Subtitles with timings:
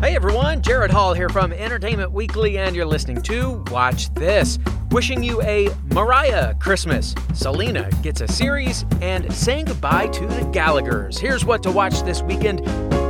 [0.00, 4.58] Hey everyone, Jared Hall here from Entertainment Weekly, and you're listening to Watch This.
[4.92, 7.14] Wishing you a Mariah Christmas.
[7.34, 11.18] Selena gets a series and saying goodbye to the Gallaghers.
[11.18, 12.64] Here's what to watch this weekend,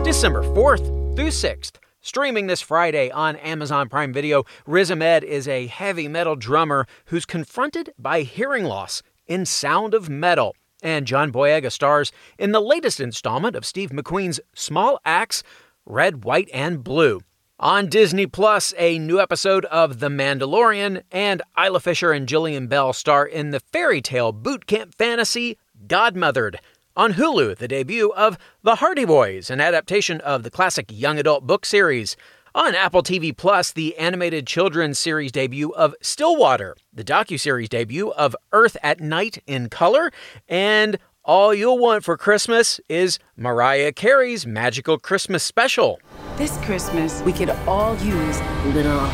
[0.04, 1.76] December 4th through 6th.
[2.00, 7.25] Streaming this Friday on Amazon Prime Video, Riz Ahmed is a heavy metal drummer who's
[7.25, 10.57] confronted by hearing loss in Sound of Metal.
[10.83, 15.45] And John Boyega stars in the latest installment of Steve McQueen's Small Axe,
[15.91, 17.20] Red, White, and Blue.
[17.59, 22.93] On Disney Plus, a new episode of The Mandalorian, and Isla Fisher and Jillian Bell
[22.93, 25.59] star in the fairy tale boot camp fantasy
[25.89, 26.57] Godmothered.
[26.97, 31.47] On Hulu, the debut of The Hardy Boys, an adaptation of the classic young adult
[31.47, 32.17] book series.
[32.55, 38.34] On Apple TV Plus, the animated children's series debut of Stillwater, the docu-series debut of
[38.53, 40.11] Earth at Night in color,
[40.48, 46.01] and all you'll want for Christmas is Mariah Carey's Magical Christmas Special.
[46.37, 48.41] This Christmas, we could all use
[48.74, 49.06] little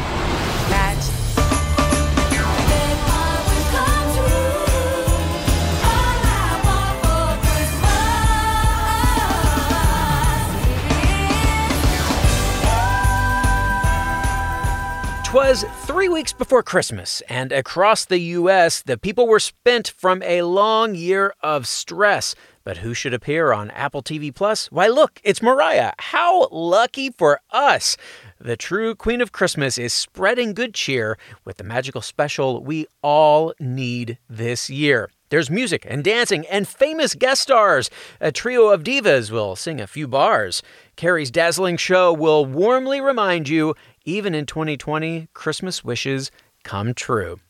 [15.37, 20.41] 'Twas three weeks before Christmas, and across the U.S., the people were spent from a
[20.41, 22.35] long year of stress.
[22.65, 24.73] But who should appear on Apple TV Plus?
[24.73, 25.93] Why, look, it's Mariah.
[25.99, 27.99] How lucky for us!
[28.41, 33.53] The true Queen of Christmas is spreading good cheer with the magical special we all
[33.61, 35.11] need this year.
[35.29, 37.91] There's music and dancing and famous guest stars.
[38.21, 40.63] A trio of divas will sing a few bars.
[40.95, 46.31] Carey's dazzling show will warmly remind you even in 2020, Christmas wishes
[46.63, 47.41] come true.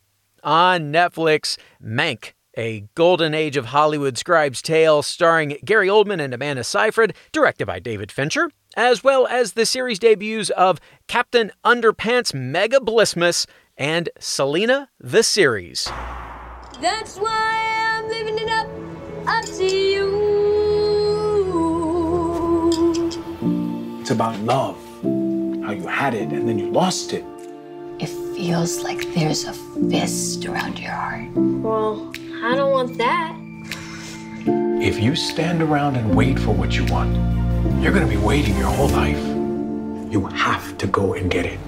[0.42, 6.64] On Netflix, Mank, a golden age of Hollywood scribe's tale starring Gary Oldman and Amanda
[6.64, 12.78] Seyfried, directed by David Fincher, as well as the series debuts of Captain Underpants Mega
[12.78, 15.90] Blissmas and Selena the Series.
[16.80, 18.66] That's why I'm living it up.
[19.26, 20.26] Up to you.
[24.00, 27.24] It's about love, how you had it and then you lost it.
[27.98, 31.32] It feels like there's a fist around your heart.
[31.34, 32.12] Well,
[32.44, 33.34] I don't want that.
[34.46, 37.16] If you stand around and wait for what you want,
[37.82, 39.18] you're gonna be waiting your whole life.
[40.12, 41.58] You have to go and get it.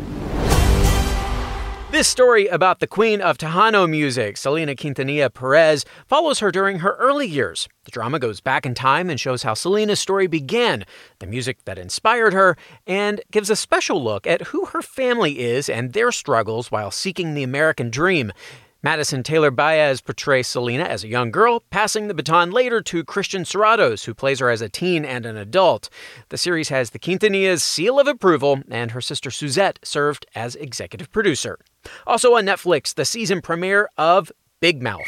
[1.90, 6.94] This story about the queen of Tejano music, Selena Quintanilla Perez, follows her during her
[6.96, 7.66] early years.
[7.84, 10.84] The drama goes back in time and shows how Selena's story began,
[11.18, 15.70] the music that inspired her, and gives a special look at who her family is
[15.70, 18.32] and their struggles while seeking the American dream.
[18.80, 23.42] Madison Taylor Baez portrays Selena as a young girl, passing the baton later to Christian
[23.42, 25.90] Serratos, who plays her as a teen and an adult.
[26.28, 31.10] The series has the Quintanillas' seal of approval, and her sister Suzette served as executive
[31.10, 31.58] producer.
[32.06, 34.30] Also on Netflix, the season premiere of
[34.60, 35.02] Big Mouth.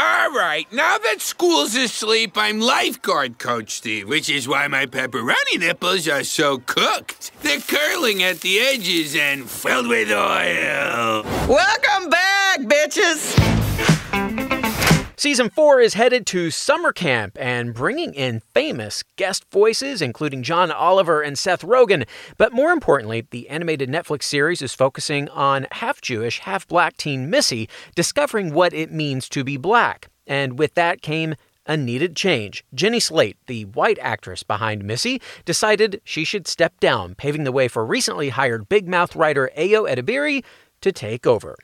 [0.00, 5.58] All right, now that school's asleep, I'm lifeguard coach Steve, which is why my pepperoni
[5.58, 7.32] nipples are so cooked.
[7.42, 11.24] They're curling at the edges and filled with oil.
[11.48, 13.57] Welcome back, bitches!
[15.18, 20.70] Season 4 is headed to summer camp and bringing in famous guest voices, including John
[20.70, 22.06] Oliver and Seth Rogen.
[22.36, 27.28] But more importantly, the animated Netflix series is focusing on half Jewish, half black teen
[27.28, 30.06] Missy discovering what it means to be black.
[30.24, 31.34] And with that came
[31.66, 32.64] a needed change.
[32.72, 37.66] Jenny Slate, the white actress behind Missy, decided she should step down, paving the way
[37.66, 40.44] for recently hired Big Mouth writer Ayo Edebiri
[40.80, 41.56] to take over.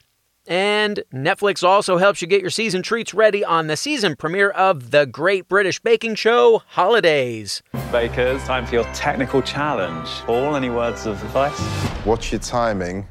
[0.47, 4.91] And Netflix also helps you get your season treats ready on the season premiere of
[4.91, 7.62] The Great British Baking Show Holidays.
[7.91, 10.09] Bakers, time for your technical challenge.
[10.27, 11.59] Paul, any words of advice?
[12.04, 13.06] Watch your timing.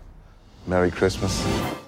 [0.68, 1.44] Merry Christmas.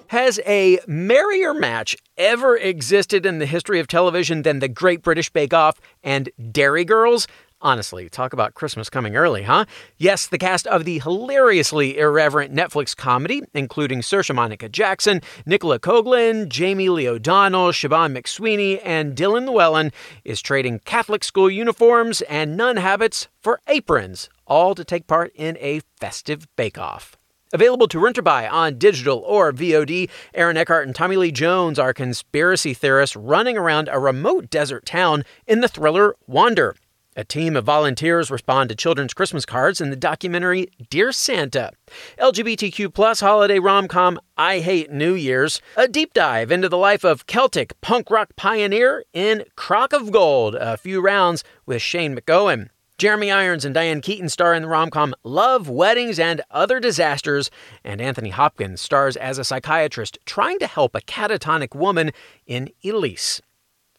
[0.08, 5.30] Has a merrier match ever existed in the history of television than The Great British
[5.30, 7.26] Bake Off and Derry Girls?
[7.66, 9.64] Honestly, talk about Christmas coming early, huh?
[9.98, 16.48] Yes, the cast of the hilariously irreverent Netflix comedy, including Saoirse Monica Jackson, Nicola Coughlan,
[16.48, 19.90] Jamie Lee O'Donnell, Siobhan McSweeney, and Dylan Llewellyn,
[20.22, 25.56] is trading Catholic school uniforms and nun habits for aprons, all to take part in
[25.58, 27.16] a festive bake-off.
[27.52, 31.80] Available to rent or buy on digital or VOD, Aaron Eckhart and Tommy Lee Jones
[31.80, 36.76] are conspiracy theorists running around a remote desert town in the thriller Wander.
[37.18, 41.72] A team of volunteers respond to children's Christmas cards in the documentary Dear Santa.
[42.18, 45.62] LGBTQ plus holiday rom-com I Hate New Year's.
[45.78, 50.56] A deep dive into the life of Celtic punk rock pioneer in Crock of Gold.
[50.56, 52.68] A few rounds with Shane MacGowan.
[52.98, 57.50] Jeremy Irons and Diane Keaton star in the rom com Love, Weddings, and Other Disasters,
[57.82, 62.12] and Anthony Hopkins stars as a psychiatrist trying to help a catatonic woman
[62.46, 63.40] in Elyse.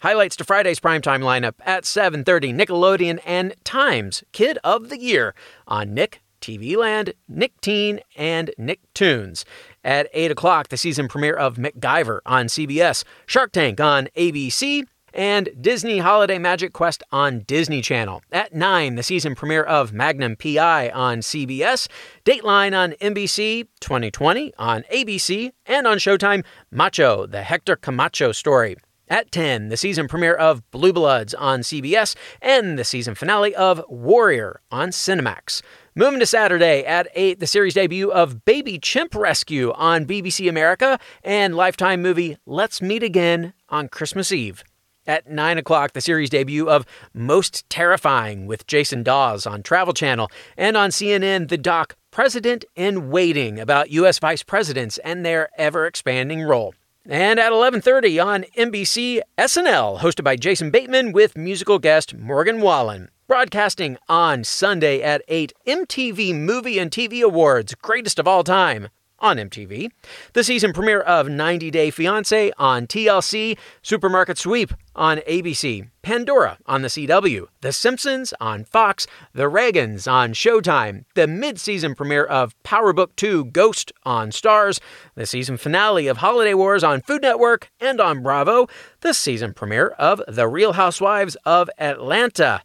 [0.01, 5.33] Highlights to Friday's primetime lineup at 7:30 Nickelodeon and Times Kid of the Year
[5.67, 9.43] on Nick, TV Land, Nick Teen, and Nicktoons.
[9.83, 14.85] At 8 o'clock, the season premiere of MacGyver on CBS, Shark Tank on ABC,
[15.15, 18.21] and Disney Holiday Magic Quest on Disney Channel.
[18.31, 21.87] At 9, the season premiere of Magnum PI on CBS,
[22.23, 28.75] Dateline on NBC, 2020 on ABC, and on Showtime, Macho, the Hector Camacho story.
[29.09, 33.81] At 10, the season premiere of Blue Bloods on CBS and the season finale of
[33.87, 35.61] Warrior on Cinemax.
[35.95, 40.99] Moving to Saturday at 8, the series debut of Baby Chimp Rescue on BBC America
[41.23, 44.65] and Lifetime movie Let's Meet Again on Christmas Eve.
[45.05, 50.29] At 9 o'clock, the series debut of Most Terrifying with Jason Dawes on Travel Channel
[50.57, 54.19] and on CNN, the doc President in Waiting about U.S.
[54.19, 56.73] vice presidents and their ever expanding role.
[57.09, 63.09] And at 11:30 on NBC, SNL, hosted by Jason Bateman with musical guest Morgan Wallen.
[63.29, 68.89] Broadcasting on Sunday at 8, MTV Movie and TV Awards, greatest of all time
[69.19, 69.91] on MTV,
[70.33, 76.81] the season premiere of 90 Day Fiancé on TLC, Supermarket Sweep on ABC, Pandora on
[76.81, 82.93] the CW, The Simpsons on Fox, The Reagans on Showtime, the mid-season premiere of Power
[82.93, 84.79] Book 2 Ghost on Starz,
[85.15, 88.67] the season finale of Holiday Wars on Food Network and on Bravo,
[89.01, 92.61] the season premiere of The Real Housewives of Atlanta.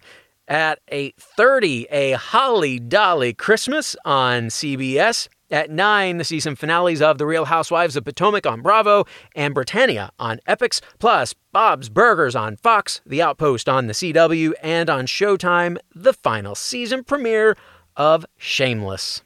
[0.48, 5.28] At 8:30, a Holly Dolly Christmas on CBS.
[5.52, 9.04] At 9, the season finales of The Real Housewives of Potomac on Bravo
[9.36, 14.88] and Britannia on Epix, plus Bob's Burgers on Fox, The Outpost on the CW, and
[14.88, 17.54] on Showtime, the final season premiere
[17.98, 19.20] of Shameless.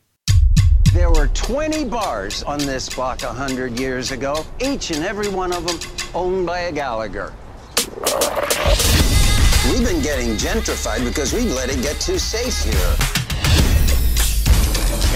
[0.93, 5.65] There were 20 bars on this block 100 years ago, each and every one of
[5.65, 5.79] them
[6.13, 7.33] owned by a Gallagher.
[9.71, 13.06] We've been getting gentrified because we've let it get too safe here.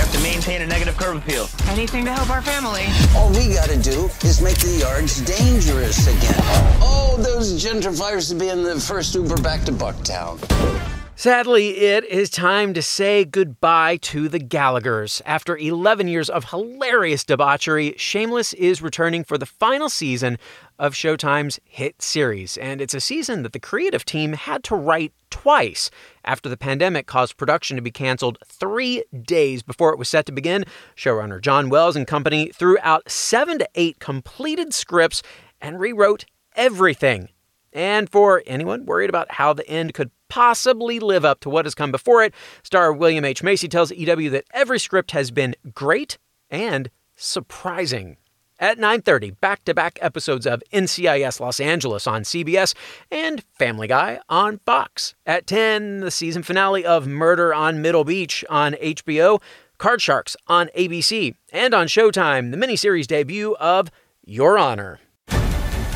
[0.01, 1.47] You have to maintain a negative curb appeal.
[1.69, 2.87] Anything to help our family.
[3.15, 6.41] All we gotta do is make the yards dangerous again.
[6.81, 11.00] Oh, those gentrifiers to be in the first Uber back to Bucktown.
[11.21, 15.21] Sadly, it is time to say goodbye to the Gallaghers.
[15.27, 20.39] After 11 years of hilarious debauchery, Shameless is returning for the final season
[20.79, 22.57] of Showtime's hit series.
[22.57, 25.91] And it's a season that the creative team had to write twice
[26.25, 30.33] after the pandemic caused production to be canceled three days before it was set to
[30.33, 30.65] begin.
[30.97, 35.23] Showrunner John Wells and company threw out seven to eight completed scripts
[35.61, 36.25] and rewrote
[36.57, 37.29] everything.
[37.75, 41.75] And for anyone worried about how the end could possibly live up to what has
[41.75, 42.33] come before it,
[42.63, 43.43] star William H.
[43.43, 46.17] Macy tells EW that every script has been great
[46.49, 48.17] and surprising.
[48.59, 52.75] At 9:30, back-to-back episodes of NCIS Los Angeles on CBS
[53.11, 55.15] and Family Guy on Fox.
[55.25, 59.41] At 10, the season finale of Murder on Middle Beach on HBO,
[59.79, 63.91] Card Sharks on ABC, and on Showtime, the miniseries debut of
[64.27, 65.01] Your Honor.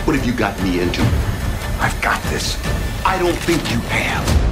[0.05, 1.03] What have you got me into?
[1.81, 2.57] I've got this.
[3.05, 4.45] I don't think you have.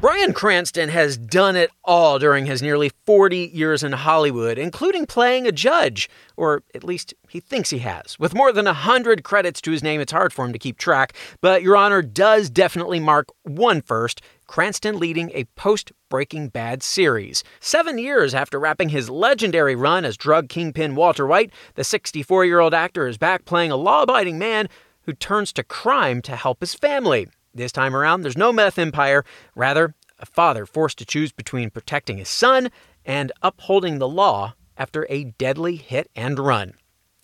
[0.00, 5.44] Bryan Cranston has done it all during his nearly 40 years in Hollywood, including playing
[5.48, 8.16] a judge, or at least he thinks he has.
[8.16, 11.14] With more than 100 credits to his name, it's hard for him to keep track,
[11.40, 17.42] but Your Honor does definitely mark one first Cranston leading a post Breaking Bad series.
[17.58, 22.60] Seven years after wrapping his legendary run as drug kingpin Walter White, the 64 year
[22.60, 24.68] old actor is back playing a law abiding man
[25.02, 27.26] who turns to crime to help his family.
[27.54, 29.24] This time around, there's no meth empire,
[29.54, 32.70] rather, a father forced to choose between protecting his son
[33.04, 36.74] and upholding the law after a deadly hit and run.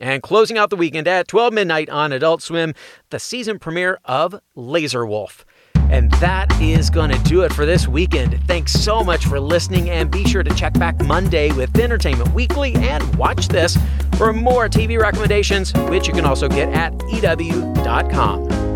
[0.00, 2.74] And closing out the weekend at 12 midnight on Adult Swim,
[3.10, 5.44] the season premiere of Lazor Wulf.
[5.90, 8.42] And that is going to do it for this weekend.
[8.48, 12.74] Thanks so much for listening, and be sure to check back Monday with Entertainment Weekly
[12.74, 13.78] and watch this
[14.16, 18.73] for more TV recommendations, which you can also get at EW.com.